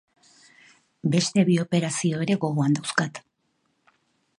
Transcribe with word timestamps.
Beste 1.11 1.43
bi 1.49 1.59
operazione 1.65 2.25
ere 2.29 2.39
gogoan 2.47 2.77
dauzkat. 2.79 3.23